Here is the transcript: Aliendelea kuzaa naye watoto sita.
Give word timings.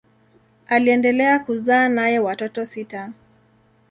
Aliendelea 0.67 1.39
kuzaa 1.39 1.89
naye 1.89 2.19
watoto 2.19 2.65
sita. 2.65 3.13